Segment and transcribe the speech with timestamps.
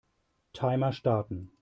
[0.53, 1.51] Timer starten.